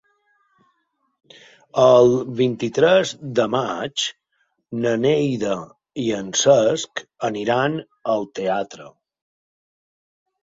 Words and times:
El 1.81 2.07
vint-i-tres 2.39 3.11
de 3.39 3.43
maig 3.55 4.05
na 4.85 4.93
Neida 5.03 5.53
i 6.03 6.05
en 6.21 6.31
Cesc 6.45 7.03
aniran 7.31 7.75
al 8.15 8.25
teatre. 8.41 8.89